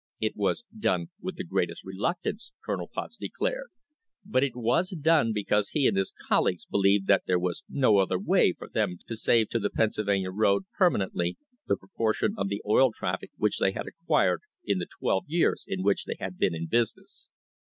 [0.19, 3.69] It was done with the greatest reluc tance, Colonel Potts declared,
[4.25, 8.17] but it was done because he and his colleagues believed that there was no other
[8.17, 11.37] way for them to save to the Pennsylvania road permanently
[11.67, 15.83] the proportion of the oil traffic which they had acquired in the twelve years in
[15.83, 17.29] which they had been in business.